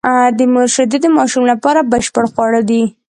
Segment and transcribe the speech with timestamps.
[0.37, 2.83] د مور شېدې د ماشوم لپاره بشپړ خواړه دي.